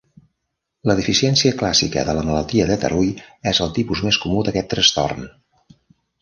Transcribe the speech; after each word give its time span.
La 0.91 0.93
deficiència 0.99 1.51
clàssica 1.59 2.05
de 2.07 2.15
la 2.19 2.23
malaltia 2.29 2.65
de 2.71 2.79
Tarui 2.85 3.11
és 3.53 3.61
el 3.67 3.71
tipus 3.77 4.03
més 4.09 4.19
comú 4.25 4.41
d'aquest 4.49 4.73
trastorn. 4.73 5.29